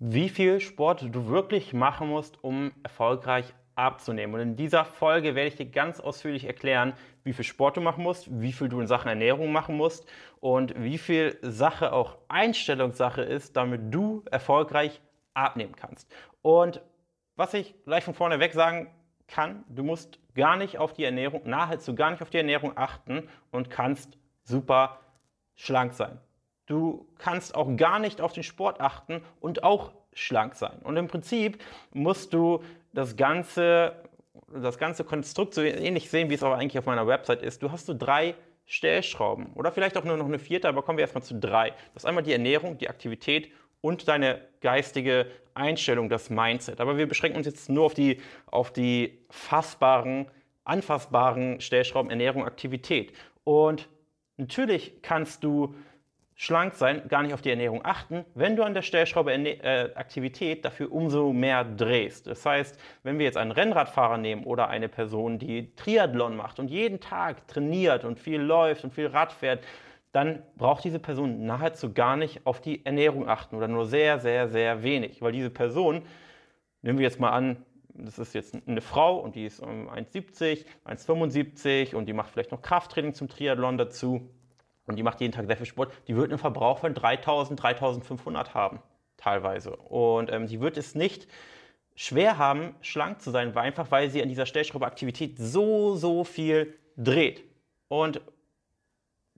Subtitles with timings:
[0.00, 4.34] wie viel Sport du wirklich machen musst, um erfolgreich abzunehmen.
[4.34, 8.02] Und in dieser Folge werde ich dir ganz ausführlich erklären, wie viel Sport du machen
[8.02, 10.10] musst, wie viel du in Sachen Ernährung machen musst
[10.40, 15.00] und wie viel Sache auch Einstellungssache ist, damit du erfolgreich
[15.34, 16.10] abnehmen kannst.
[16.40, 16.80] Und
[17.36, 18.90] was ich gleich von vorne weg sagen
[19.28, 23.28] kann, du musst gar nicht auf die Ernährung, nahezu gar nicht auf die Ernährung achten
[23.50, 25.00] und kannst super
[25.56, 26.18] schlank sein.
[26.70, 30.78] Du kannst auch gar nicht auf den Sport achten und auch schlank sein.
[30.84, 31.60] Und im Prinzip
[31.92, 33.96] musst du das ganze,
[34.54, 37.60] das ganze Konstrukt so ähnlich sehen, wie es aber eigentlich auf meiner Website ist.
[37.60, 41.02] Du hast so drei Stellschrauben oder vielleicht auch nur noch eine vierte, aber kommen wir
[41.02, 41.70] erstmal zu drei.
[41.92, 43.50] Das ist einmal die Ernährung, die Aktivität
[43.80, 46.80] und deine geistige Einstellung, das Mindset.
[46.80, 50.30] Aber wir beschränken uns jetzt nur auf die, auf die fassbaren,
[50.62, 53.12] anfassbaren Stellschrauben Ernährung, Aktivität.
[53.42, 53.88] Und
[54.36, 55.74] natürlich kannst du
[56.40, 60.64] schlank sein, gar nicht auf die Ernährung achten, wenn du an der Stellschraube äh, Aktivität
[60.64, 62.26] dafür umso mehr drehst.
[62.26, 66.70] Das heißt, wenn wir jetzt einen Rennradfahrer nehmen oder eine Person, die Triathlon macht und
[66.70, 69.62] jeden Tag trainiert und viel läuft und viel Rad fährt,
[70.12, 74.48] dann braucht diese Person nahezu gar nicht auf die Ernährung achten oder nur sehr, sehr,
[74.48, 75.20] sehr wenig.
[75.20, 76.00] Weil diese Person,
[76.80, 81.94] nehmen wir jetzt mal an, das ist jetzt eine Frau und die ist 1,70, 1,75
[81.94, 84.30] und die macht vielleicht noch Krafttraining zum Triathlon dazu
[84.90, 88.54] und die macht jeden Tag sehr viel Sport, die wird einen Verbrauch von 3000, 3500
[88.54, 88.80] haben,
[89.16, 89.76] teilweise.
[89.76, 91.28] Und ähm, die wird es nicht
[91.94, 96.24] schwer haben, schlank zu sein, weil einfach weil sie an dieser Stellschraube Aktivität so, so
[96.24, 97.44] viel dreht.
[97.88, 98.20] Und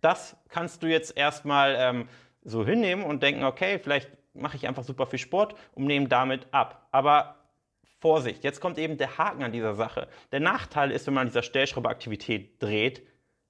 [0.00, 2.08] das kannst du jetzt erstmal ähm,
[2.42, 6.46] so hinnehmen und denken, okay, vielleicht mache ich einfach super viel Sport und nehme damit
[6.50, 6.88] ab.
[6.92, 7.36] Aber
[8.00, 10.08] Vorsicht, jetzt kommt eben der Haken an dieser Sache.
[10.32, 13.02] Der Nachteil ist, wenn man an dieser Stellschraube Aktivität dreht,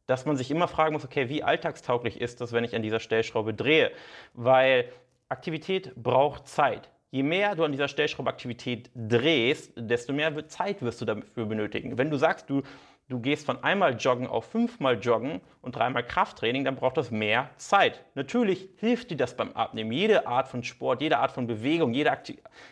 [0.06, 3.00] dass man sich immer fragen muss, okay, wie alltagstauglich ist das, wenn ich an dieser
[3.00, 3.92] Stellschraube drehe?
[4.34, 4.90] Weil
[5.28, 6.90] Aktivität braucht Zeit.
[7.10, 11.98] Je mehr du an dieser Stellschraube Aktivität drehst, desto mehr Zeit wirst du dafür benötigen.
[11.98, 12.62] Wenn du sagst, du,
[13.08, 17.50] du gehst von einmal joggen auf fünfmal joggen und dreimal Krafttraining, dann braucht das mehr
[17.56, 18.02] Zeit.
[18.14, 19.92] Natürlich hilft dir das beim Abnehmen.
[19.92, 22.16] Jede Art von Sport, jede Art von Bewegung, jede,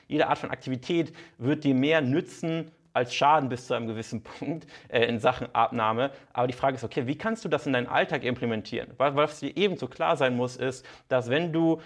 [0.09, 4.67] jede Art von Aktivität wird dir mehr nützen als Schaden bis zu einem gewissen Punkt
[4.89, 6.11] äh, in Sachen Abnahme.
[6.33, 8.91] Aber die Frage ist, okay, wie kannst du das in deinen Alltag implementieren?
[8.97, 11.81] Weil, was dir ebenso klar sein muss, ist, dass wenn du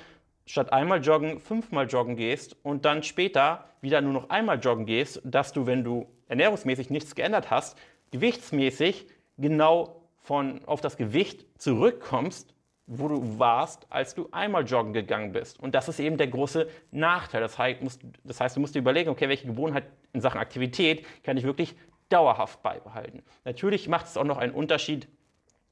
[0.46, 5.20] statt einmal joggen fünfmal joggen gehst und dann später wieder nur noch einmal joggen gehst,
[5.24, 7.78] dass du, wenn du ernährungsmäßig nichts geändert hast,
[8.10, 9.06] gewichtsmäßig
[9.38, 12.54] genau von, auf das Gewicht zurückkommst,
[12.86, 15.58] wo du warst, als du einmal joggen gegangen bist.
[15.58, 17.40] Und das ist eben der große Nachteil.
[17.40, 17.80] Das heißt,
[18.24, 19.84] das heißt, du musst dir überlegen, okay, welche Gewohnheit
[20.14, 21.74] in Sachen Aktivität kann ich wirklich
[22.08, 23.22] dauerhaft beibehalten.
[23.44, 25.08] Natürlich macht es auch noch einen Unterschied,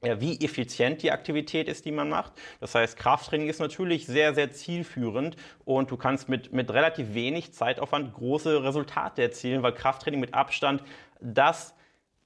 [0.01, 2.33] wie effizient die Aktivität ist, die man macht.
[2.59, 7.53] Das heißt, Krafttraining ist natürlich sehr, sehr zielführend und du kannst mit, mit relativ wenig
[7.53, 10.83] Zeitaufwand große Resultate erzielen, weil Krafttraining mit Abstand
[11.21, 11.73] das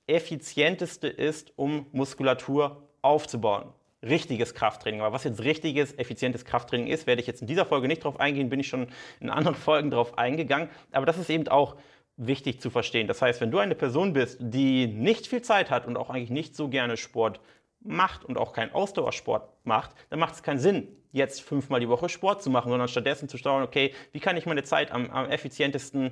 [0.07, 3.71] effizienteste ist, um Muskulatur aufzubauen
[4.03, 5.01] richtiges Krafttraining.
[5.01, 8.19] Aber was jetzt richtiges, effizientes Krafttraining ist, werde ich jetzt in dieser Folge nicht drauf
[8.19, 8.87] eingehen, bin ich schon
[9.19, 10.69] in anderen Folgen drauf eingegangen.
[10.91, 11.75] Aber das ist eben auch
[12.17, 13.07] wichtig zu verstehen.
[13.07, 16.31] Das heißt, wenn du eine Person bist, die nicht viel Zeit hat und auch eigentlich
[16.31, 17.39] nicht so gerne Sport
[17.79, 22.09] macht und auch keinen Ausdauersport macht, dann macht es keinen Sinn, jetzt fünfmal die Woche
[22.09, 25.29] Sport zu machen, sondern stattdessen zu schauen, okay, wie kann ich meine Zeit am, am
[25.29, 26.11] effizientesten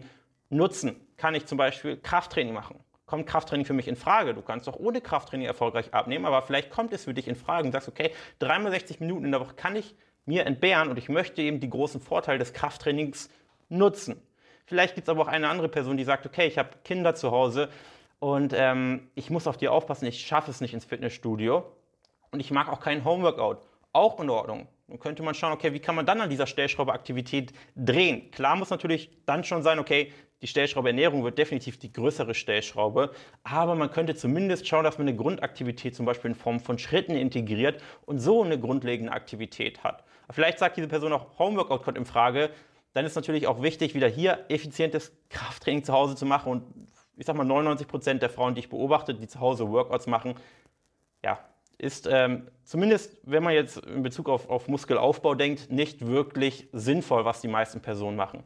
[0.50, 0.96] nutzen?
[1.18, 2.80] Kann ich zum Beispiel Krafttraining machen?
[3.06, 4.34] kommt Krafttraining für mich in Frage.
[4.34, 7.66] Du kannst auch ohne Krafttraining erfolgreich abnehmen, aber vielleicht kommt es für dich in Frage
[7.68, 9.96] und sagst, okay, dreimal 60 Minuten in der Woche kann ich
[10.26, 13.30] mir entbehren und ich möchte eben die großen Vorteile des Krafttrainings
[13.70, 14.22] nutzen.
[14.66, 17.32] Vielleicht gibt es aber auch eine andere Person, die sagt, okay, ich habe Kinder zu
[17.32, 17.70] Hause
[18.20, 21.64] und ähm, ich muss auf die aufpassen, ich schaffe es nicht ins Fitnessstudio
[22.32, 23.60] und ich mag auch keinen Homeworkout.
[23.94, 24.68] Auch in Ordnung.
[24.88, 28.30] Dann könnte man schauen, okay, wie kann man dann an dieser Stellschraube Aktivität drehen?
[28.32, 30.12] Klar muss natürlich dann schon sein, okay,
[30.42, 33.12] die Stellschraube Ernährung wird definitiv die größere Stellschraube,
[33.44, 37.16] aber man könnte zumindest schauen, dass man eine Grundaktivität zum Beispiel in Form von Schritten
[37.16, 40.04] integriert und so eine grundlegende Aktivität hat.
[40.30, 42.52] Vielleicht sagt diese Person auch, Homeworkout kommt in Frage,
[42.96, 46.64] dann ist natürlich auch wichtig, wieder hier effizientes Krafttraining zu Hause zu machen und
[47.18, 50.36] ich sag mal 99 Prozent der Frauen, die ich beobachte, die zu Hause Workouts machen,
[51.22, 51.40] ja,
[51.78, 57.26] ist ähm, zumindest, wenn man jetzt in Bezug auf, auf Muskelaufbau denkt, nicht wirklich sinnvoll,
[57.26, 58.44] was die meisten Personen machen.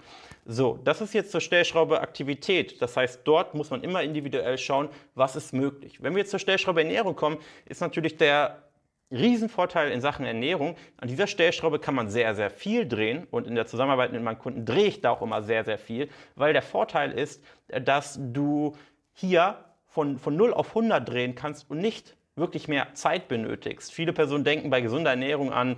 [0.48, 2.82] So, das ist jetzt zur Stellschraube Aktivität.
[2.82, 6.02] Das heißt, dort muss man immer individuell schauen, was ist möglich.
[6.02, 7.38] Wenn wir jetzt zur Stellschraube Ernährung kommen,
[7.68, 8.64] ist natürlich der
[9.12, 10.76] Riesenvorteil in Sachen Ernährung.
[10.98, 14.38] An dieser Stellschraube kann man sehr, sehr viel drehen und in der Zusammenarbeit mit meinen
[14.40, 18.76] Kunden drehe ich da auch immer sehr, sehr viel, weil der Vorteil ist, dass du
[19.14, 23.92] hier von, von 0 auf 100 drehen kannst und nicht wirklich mehr Zeit benötigst.
[23.92, 25.78] Viele Personen denken bei gesunder Ernährung an,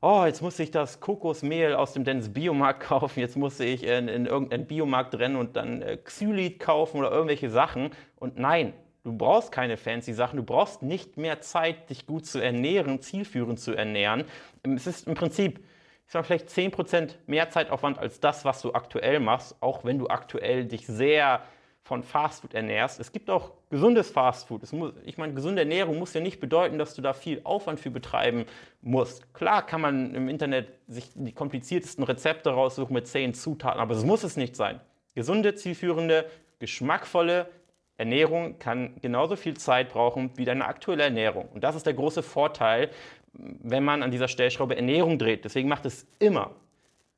[0.00, 4.08] oh, jetzt muss ich das Kokosmehl aus dem Dens Biomarkt kaufen, jetzt muss ich in,
[4.08, 7.90] in irgendeinen Biomarkt rennen und dann äh, Xylit kaufen oder irgendwelche Sachen.
[8.16, 12.38] Und nein, du brauchst keine fancy Sachen, du brauchst nicht mehr Zeit, dich gut zu
[12.38, 14.24] ernähren, zielführend zu ernähren.
[14.62, 15.58] Es ist im Prinzip,
[16.06, 20.08] ich sage vielleicht 10% mehr Zeitaufwand als das, was du aktuell machst, auch wenn du
[20.08, 21.42] aktuell dich sehr
[21.84, 23.00] von Fastfood ernährst.
[23.00, 24.62] Es gibt auch gesundes Fastfood.
[25.04, 28.46] Ich meine, gesunde Ernährung muss ja nicht bedeuten, dass du da viel Aufwand für betreiben
[28.82, 29.34] musst.
[29.34, 34.04] Klar kann man im Internet sich die kompliziertesten Rezepte raussuchen mit zehn Zutaten, aber es
[34.04, 34.80] muss es nicht sein.
[35.16, 36.26] Gesunde, zielführende,
[36.60, 37.48] geschmackvolle
[37.96, 41.48] Ernährung kann genauso viel Zeit brauchen wie deine aktuelle Ernährung.
[41.52, 42.90] Und das ist der große Vorteil,
[43.32, 45.44] wenn man an dieser Stellschraube Ernährung dreht.
[45.44, 46.54] Deswegen macht es immer,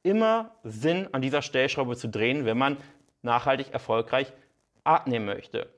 [0.02, 2.76] immer Sinn, an dieser Stellschraube zu drehen, wenn man
[3.22, 4.32] nachhaltig erfolgreich
[4.84, 5.68] abnehmen möchte.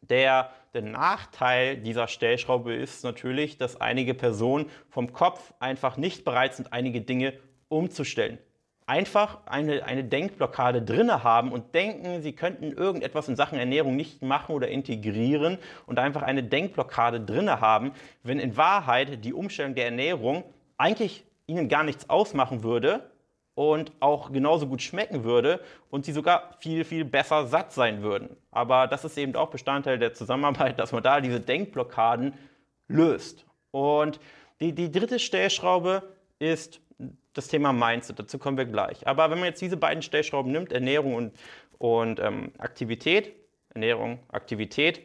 [0.00, 6.54] Der, der Nachteil dieser Stellschraube ist natürlich, dass einige Personen vom Kopf einfach nicht bereit
[6.54, 7.34] sind, einige Dinge
[7.68, 8.38] umzustellen.
[8.88, 14.22] Einfach eine, eine Denkblockade drinne haben und denken, sie könnten irgendetwas in Sachen Ernährung nicht
[14.22, 17.92] machen oder integrieren und einfach eine Denkblockade drinne haben,
[18.22, 20.42] wenn in Wahrheit die Umstellung der Ernährung
[20.78, 23.10] eigentlich ihnen gar nichts ausmachen würde,
[23.58, 25.58] und auch genauso gut schmecken würde
[25.90, 28.36] und sie sogar viel, viel besser satt sein würden.
[28.52, 32.34] Aber das ist eben auch Bestandteil der Zusammenarbeit, dass man da diese Denkblockaden
[32.86, 33.44] löst.
[33.72, 34.20] Und
[34.60, 36.04] die, die dritte Stellschraube
[36.38, 36.80] ist
[37.32, 38.18] das Thema Mindset.
[38.18, 39.06] Dazu kommen wir gleich.
[39.06, 41.32] Aber wenn man jetzt diese beiden Stellschrauben nimmt, Ernährung und,
[41.78, 43.34] und ähm, Aktivität,
[43.70, 45.02] Ernährung, Aktivität,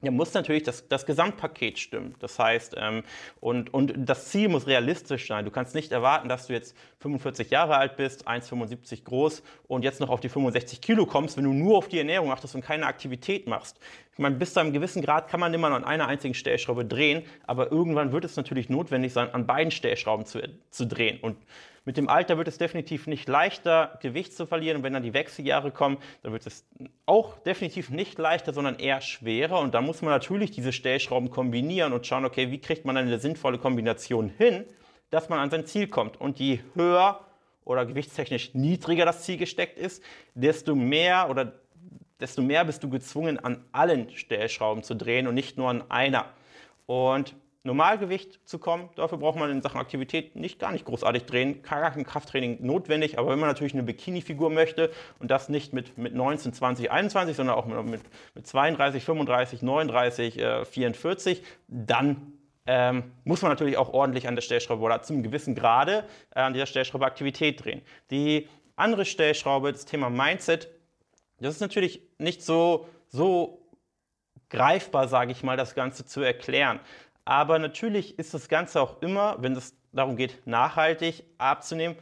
[0.00, 2.14] ja, muss natürlich das, das Gesamtpaket stimmen.
[2.20, 3.02] Das heißt, ähm,
[3.40, 5.44] und, und das Ziel muss realistisch sein.
[5.44, 10.00] Du kannst nicht erwarten, dass du jetzt 45 Jahre alt bist, 1,75 groß und jetzt
[10.00, 12.86] noch auf die 65 Kilo kommst, wenn du nur auf die Ernährung achtest und keine
[12.86, 13.80] Aktivität machst.
[14.12, 16.84] Ich meine, bis zu einem gewissen Grad kann man immer nur an einer einzigen Stellschraube
[16.84, 20.40] drehen, aber irgendwann wird es natürlich notwendig sein, an beiden Stellschrauben zu,
[20.70, 21.18] zu drehen.
[21.20, 21.36] Und
[21.88, 24.76] mit dem Alter wird es definitiv nicht leichter, Gewicht zu verlieren.
[24.76, 26.66] Und wenn dann die Wechseljahre kommen, dann wird es
[27.06, 29.58] auch definitiv nicht leichter, sondern eher schwerer.
[29.60, 33.18] Und da muss man natürlich diese Stellschrauben kombinieren und schauen, okay, wie kriegt man eine
[33.18, 34.66] sinnvolle Kombination hin,
[35.08, 36.20] dass man an sein Ziel kommt.
[36.20, 37.20] Und je höher
[37.64, 40.04] oder gewichtstechnisch niedriger das Ziel gesteckt ist,
[40.34, 41.54] desto mehr oder
[42.20, 46.26] desto mehr bist du gezwungen, an allen Stellschrauben zu drehen und nicht nur an einer.
[46.84, 48.88] Und Normalgewicht zu kommen.
[48.96, 53.18] Dafür braucht man in Sachen Aktivität nicht gar nicht großartig drehen, kein Krafttraining notwendig.
[53.18, 57.36] Aber wenn man natürlich eine Bikini-Figur möchte und das nicht mit, mit 19, 20, 21,
[57.36, 58.02] sondern auch mit,
[58.34, 62.32] mit 32, 35, 39, äh, 44, dann
[62.66, 66.04] ähm, muss man natürlich auch ordentlich an der Stellschraube oder zum gewissen Grade
[66.34, 67.82] äh, an dieser Stellschraube Aktivität drehen.
[68.10, 68.46] Die
[68.76, 70.68] andere Stellschraube, das Thema Mindset,
[71.40, 73.62] das ist natürlich nicht so, so
[74.50, 76.80] greifbar, sage ich mal, das Ganze zu erklären.
[77.28, 81.94] Aber natürlich ist das Ganze auch immer, wenn es darum geht, nachhaltig abzunehmen,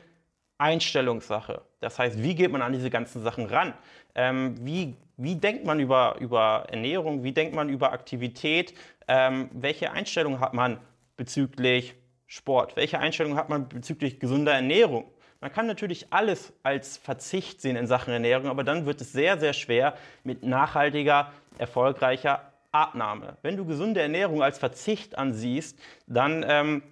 [0.57, 1.63] Einstellungssache.
[1.81, 3.75] Das heißt, wie geht man an diese ganzen Sachen ran?
[4.15, 7.25] Ähm, wie, wie denkt man über, über Ernährung?
[7.25, 8.73] Wie denkt man über Aktivität?
[9.09, 10.79] Ähm, welche Einstellung hat man
[11.17, 11.97] bezüglich
[12.29, 12.77] Sport?
[12.77, 15.11] Welche Einstellung hat man bezüglich gesunder Ernährung?
[15.41, 19.41] Man kann natürlich alles als Verzicht sehen in Sachen Ernährung, aber dann wird es sehr,
[19.41, 22.53] sehr schwer mit nachhaltiger, erfolgreicher
[22.83, 23.37] Abnahme.
[23.43, 26.83] Wenn du gesunde Ernährung als Verzicht ansiehst, dann ähm,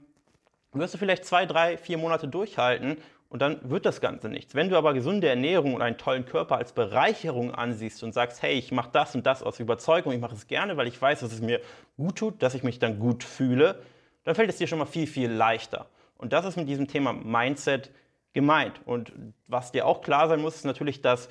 [0.72, 2.96] wirst du vielleicht zwei, drei, vier Monate durchhalten
[3.28, 4.54] und dann wird das Ganze nichts.
[4.54, 8.54] Wenn du aber gesunde Ernährung und einen tollen Körper als Bereicherung ansiehst und sagst, hey,
[8.54, 11.32] ich mache das und das aus Überzeugung, ich mache es gerne, weil ich weiß, dass
[11.32, 11.60] es mir
[11.96, 13.82] gut tut, dass ich mich dann gut fühle,
[14.24, 15.86] dann fällt es dir schon mal viel, viel leichter.
[16.16, 17.90] Und das ist mit diesem Thema Mindset
[18.34, 18.80] gemeint.
[18.84, 19.12] Und
[19.46, 21.28] was dir auch klar sein muss, ist natürlich, dass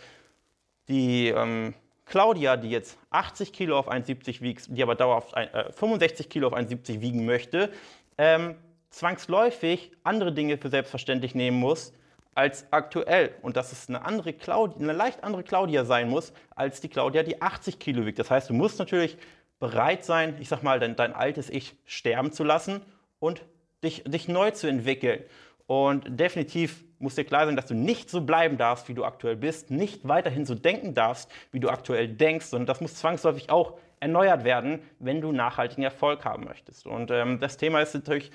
[0.89, 1.74] die ähm,
[2.05, 6.53] Claudia, die jetzt 80 Kilo auf 1,70 wiegt, die aber dauerhaft äh, 65 Kilo auf
[6.53, 7.72] 1,70 wiegen möchte,
[8.17, 8.55] ähm,
[8.89, 11.93] zwangsläufig andere Dinge für selbstverständlich nehmen muss
[12.36, 13.33] als aktuell.
[13.41, 17.24] Und dass es eine, andere Claudia, eine leicht andere Claudia sein muss, als die Claudia,
[17.24, 18.19] die 80 Kilo wiegt.
[18.19, 19.17] Das heißt, du musst natürlich
[19.60, 22.81] bereit sein, ich sag mal, dein, dein altes Ich sterben zu lassen
[23.19, 23.45] und
[23.83, 25.24] dich, dich neu zu entwickeln.
[25.65, 29.36] Und definitiv muss dir klar sein, dass du nicht so bleiben darfst, wie du aktuell
[29.36, 33.77] bist, nicht weiterhin so denken darfst, wie du aktuell denkst, sondern das muss zwangsläufig auch
[34.00, 36.86] erneuert werden, wenn du nachhaltigen Erfolg haben möchtest.
[36.86, 38.31] Und ähm, das Thema ist natürlich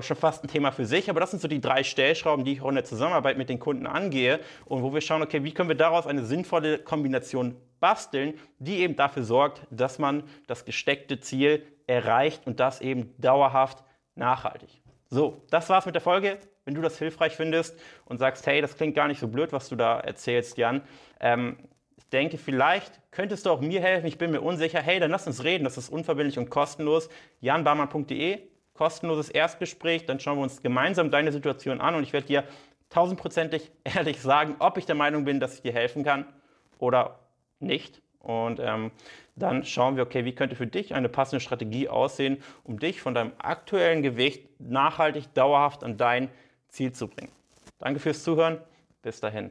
[0.00, 2.62] schon fast ein Thema für sich, aber das sind so die drei Stellschrauben, die ich
[2.62, 5.68] auch in der Zusammenarbeit mit den Kunden angehe und wo wir schauen, okay, wie können
[5.68, 11.66] wir daraus eine sinnvolle Kombination basteln, die eben dafür sorgt, dass man das gesteckte Ziel
[11.86, 13.82] erreicht und das eben dauerhaft
[14.14, 14.80] nachhaltig.
[15.08, 16.38] So, das war's mit der Folge
[16.70, 19.68] wenn du das hilfreich findest und sagst, hey, das klingt gar nicht so blöd, was
[19.68, 20.82] du da erzählst, Jan.
[21.18, 21.56] Ähm,
[21.96, 24.80] ich denke, vielleicht könntest du auch mir helfen, ich bin mir unsicher.
[24.80, 27.08] Hey, dann lass uns reden, das ist unverbindlich und kostenlos.
[27.40, 28.38] janbarmann.de
[28.74, 32.44] kostenloses Erstgespräch, dann schauen wir uns gemeinsam deine Situation an und ich werde dir
[32.88, 36.24] tausendprozentig ehrlich sagen, ob ich der Meinung bin, dass ich dir helfen kann
[36.78, 37.18] oder
[37.58, 38.00] nicht.
[38.20, 38.90] Und ähm,
[39.36, 43.14] dann schauen wir, okay, wie könnte für dich eine passende Strategie aussehen, um dich von
[43.14, 46.28] deinem aktuellen Gewicht nachhaltig, dauerhaft an dein
[46.70, 47.32] Ziel zu bringen.
[47.78, 48.58] Danke fürs Zuhören.
[49.02, 49.50] Bis dahin.